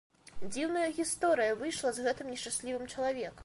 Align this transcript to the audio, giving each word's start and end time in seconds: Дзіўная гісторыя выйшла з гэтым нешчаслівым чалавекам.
Дзіўная 0.53 0.85
гісторыя 1.01 1.59
выйшла 1.61 1.93
з 1.99 2.07
гэтым 2.09 2.33
нешчаслівым 2.35 2.93
чалавекам. 2.93 3.39